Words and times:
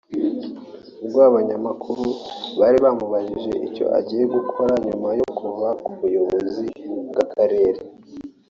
ubwo 1.03 1.19
abanyamakuru 1.29 2.05
bari 2.59 2.77
bamubajije 2.85 3.51
icyo 3.67 3.85
agiye 3.97 4.23
gukora 4.35 4.73
nyuma 4.85 5.09
yo 5.19 5.27
kuva 5.37 5.67
ku 5.83 5.91
buyobozi 5.99 6.65
bw’Akarere 7.09 7.81